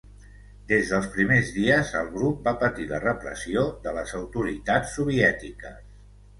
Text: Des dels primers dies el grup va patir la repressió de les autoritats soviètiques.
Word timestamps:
Des 0.69 0.87
dels 0.93 1.09
primers 1.17 1.51
dies 1.57 1.91
el 1.99 2.09
grup 2.15 2.41
va 2.49 2.55
patir 2.65 2.89
la 2.95 3.03
repressió 3.05 3.69
de 3.87 3.95
les 4.01 4.17
autoritats 4.25 4.99
soviètiques. 5.01 5.81